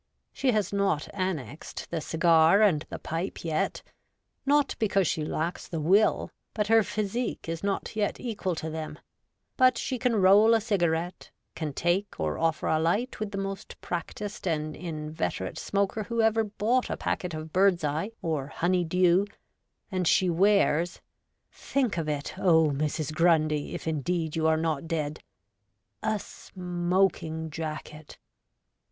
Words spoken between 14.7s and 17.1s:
inveterate smoker who ever bought a